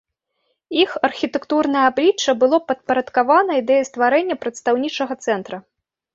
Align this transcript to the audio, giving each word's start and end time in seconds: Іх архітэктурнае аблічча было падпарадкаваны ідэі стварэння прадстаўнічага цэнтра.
Іх 0.83 0.95
архітэктурнае 1.07 1.83
аблічча 1.89 2.31
было 2.45 2.57
падпарадкаваны 2.71 3.51
ідэі 3.61 3.85
стварэння 3.91 4.35
прадстаўнічага 4.47 5.13
цэнтра. 5.29 5.57